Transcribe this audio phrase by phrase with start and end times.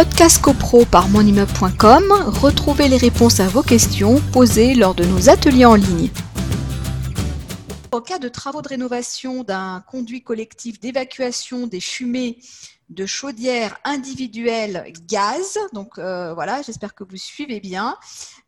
[0.00, 2.04] Podcast CoPro par monimmeuble.com,
[2.40, 6.08] retrouvez les réponses à vos questions posées lors de nos ateliers en ligne.
[7.92, 12.38] En cas de travaux de rénovation d'un conduit collectif d'évacuation des fumées
[12.88, 15.58] de chaudières individuelles gaz.
[15.74, 17.98] Donc euh, voilà, j'espère que vous suivez bien.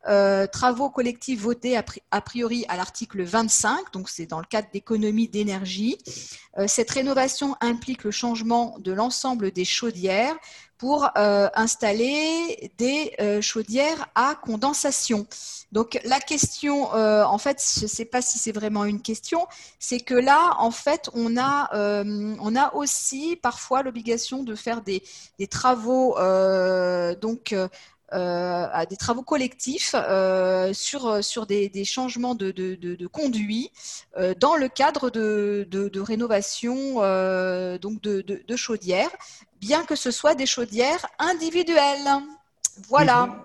[0.09, 5.29] Euh, travaux collectifs votés a, priori à l'article 25, donc c'est dans le cadre d'économie
[5.29, 5.97] d'énergie.
[6.59, 10.37] Euh, cette rénovation implique le changement de l'ensemble des chaudières
[10.83, 15.29] pour installer des chaudières à condensation.
[15.71, 19.47] Donc la question, en fait, je ne sais pas si c'est vraiment une question,
[19.79, 21.71] c'est que là, en fait, on a,
[22.05, 25.03] on a aussi parfois l'obligation de faire des,
[25.49, 27.55] travaux euh, donc
[28.13, 33.71] euh, des travaux collectifs euh, sur, sur des, changements de, de, conduits
[34.39, 36.97] dans le cadre de, rénovation
[37.79, 39.11] donc de, chaudières,
[39.63, 42.11] bien que ce soit des chaudières individuelles.
[42.89, 43.43] Voilà.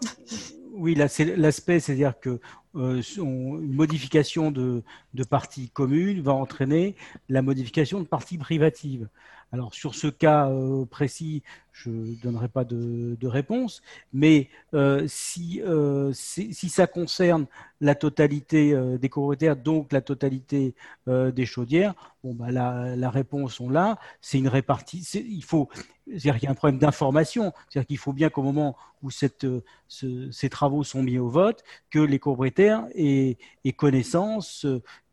[0.74, 2.40] Oui, là c'est l'aspect, c'est-à-dire que
[2.76, 6.96] une modification de, de parties communes va entraîner
[7.30, 9.08] la modification de parties privatives.
[9.54, 13.82] Alors sur ce cas euh, précis, je ne donnerai pas de, réponse,
[14.12, 17.46] mais euh, si, euh, si, ça concerne
[17.80, 20.74] la totalité des copropriétaires, donc la totalité
[21.08, 25.22] des chaudières, bon, bah, la, réponse, on l'a, c'est une répartition.
[25.24, 25.70] Il faut,
[26.08, 31.04] y a un problème d'information, c'est-à-dire qu'il faut bien qu'au moment où ces travaux sont
[31.04, 34.66] mis au vote, que les copropriétaires aient, aient connaissance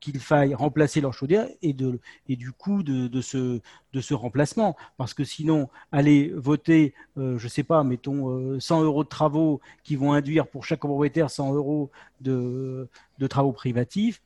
[0.04, 4.76] qu'il faille remplacer leur chaudière et, du coût de, ce, remplacement.
[4.98, 9.08] Parce que sinon, aller voter, euh, je ne sais pas, mettons 100 euh, euros de
[9.08, 12.86] travaux qui vont induire pour chaque propriétaire 100 euros de,
[13.30, 14.20] travaux privatifs,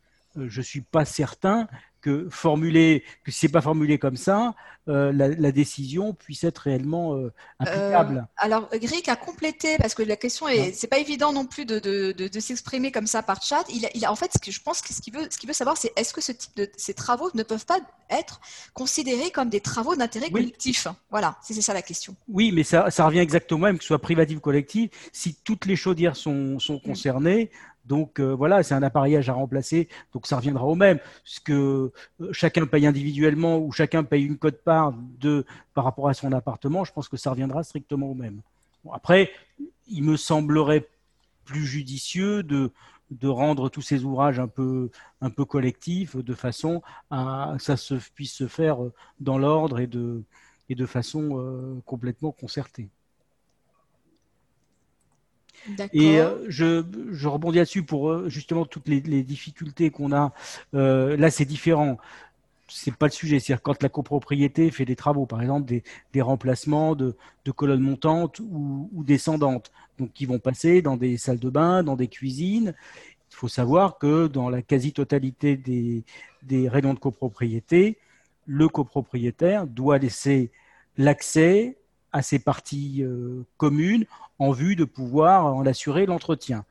[0.47, 1.69] je ne suis pas certain
[2.01, 4.55] que formuler, que c'est pas formulé comme ça,
[4.89, 8.19] euh, la, décision puisse être réellement euh, applicable.
[8.19, 11.67] Euh, alors, Gric a complété parce que la question est, c'est pas évident non plus
[11.67, 13.65] de, de, de, s'exprimer comme ça par chat.
[13.69, 15.49] Il, il a, en fait, ce que je pense que ce qu'il veut, ce qu'il
[15.49, 18.41] veut savoir, c'est est-ce que ce type de ces travaux ne peuvent pas être
[18.73, 20.87] considérés comme des travaux d'intérêt collectif?
[21.11, 22.15] Voilà, c'est ça la question.
[22.29, 24.91] Oui, mais ça, ça revient exactement même que ce soit privatif ou collectif.
[25.13, 27.51] Si toutes les chaudières sont, sont concernées,
[27.89, 30.99] donc euh, voilà, c'est un appareillage à remplacer, donc ça reviendra au même.
[31.25, 31.91] Ce que
[32.21, 36.85] euh, chacun paye individuellement ou chacun paye une cote-part de par rapport à son appartement,
[36.85, 38.43] je pense que ça reviendra strictement au même.
[38.93, 39.31] après,
[39.89, 40.87] il me semblerait
[41.45, 42.71] plus judicieux de,
[43.25, 44.91] rendre tous ces ouvrages un peu,
[45.49, 48.79] collectifs de façon à que ça se, puisse se faire
[49.19, 52.91] dans l'ordre et de, façon euh, complètement concertée.
[55.93, 60.33] Et euh, je, je, rebondis là-dessus pour euh, justement toutes les, difficultés qu'on a.
[60.75, 61.99] Euh, là, c'est différent.
[62.69, 63.41] C'est pas le sujet.
[63.41, 67.81] C'est-à-dire quand la copropriété fait des travaux, par exemple des, des remplacements de, de, colonnes
[67.81, 72.09] montantes ou, ou, descendantes, donc qui vont passer dans des salles de bain, dans des
[72.09, 72.75] cuisines.
[73.31, 76.05] Il faut savoir que dans la quasi-totalité des,
[76.43, 77.99] des réunions de copropriété,
[78.47, 80.51] le copropriétaire doit laisser
[80.97, 81.77] l'accès
[82.19, 83.05] à ces parties
[83.57, 84.05] communes
[84.39, 86.65] en vue de pouvoir en assurer l'entretien.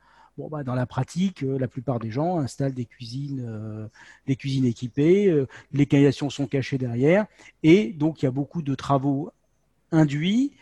[0.48, 3.88] Bah, dans la pratique, euh, la plupart des gens installent des cuisines, euh,
[4.28, 7.26] équipées, euh, les canalisations sont cachées derrière,
[7.64, 9.32] et donc il y a beaucoup de travaux
[9.90, 10.52] induits,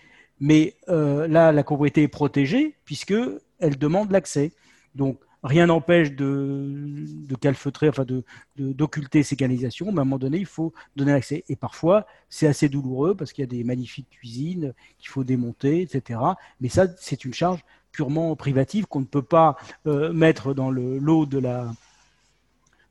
[0.41, 3.15] mais là, la copropriété est protégée puisque
[3.59, 4.53] elle demande l'accès.
[4.95, 8.25] Donc, rien n'empêche de, de, calfeutrer, enfin de,
[8.57, 11.45] d'occulter ces canalisations, mais à un moment donné, il faut donner l'accès.
[11.49, 15.83] Et parfois, c'est assez douloureux parce qu'il y a des magnifiques cuisines qu'il faut démonter,
[15.83, 16.21] etc.
[16.61, 19.57] Mais ça, c'est une charge purement privative qu'on ne peut pas
[19.87, 21.73] euh, mettre dans le lot de la,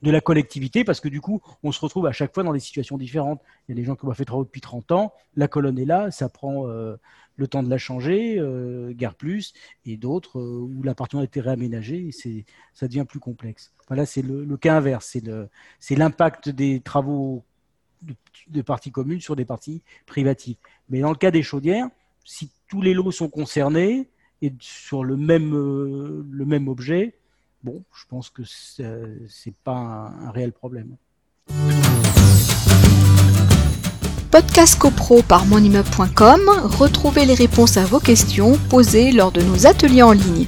[0.05, 2.59] de la collectivité parce que du coup, on se retrouve à chaque fois dans des
[2.59, 3.41] situations différentes.
[3.67, 5.85] Il y a des gens qui ont fait travaux depuis 30 ans, la colonne est
[5.85, 6.95] là, ça prend euh,
[7.37, 9.53] le temps de la changer, euh, guère plus,
[9.85, 13.73] et d'autres euh, où l'appartement a été réaménagé, et ça devient plus complexe.
[13.87, 15.17] Voilà, c'est le, cas inverse,
[15.79, 17.43] c'est l'impact des travaux
[18.47, 20.57] de, parties communes sur des parties privatives.
[20.89, 21.89] Mais dans le cas des chaudières,
[22.23, 24.09] si tous les lots sont concernés
[24.41, 27.15] et sur le même, euh, le même objet,
[27.65, 30.95] bon, je pense que c'est pas un, un réel problème.
[34.29, 40.03] Podcast CoPro par monimmeuble.com, retrouvez les réponses à vos questions posées lors de nos ateliers
[40.03, 40.45] en ligne.